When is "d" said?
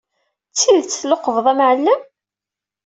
0.51-0.53